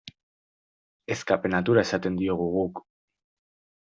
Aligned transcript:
Escape-natura 1.15 1.83
esaten 1.87 2.17
diogu 2.21 2.47
guk. 2.57 2.83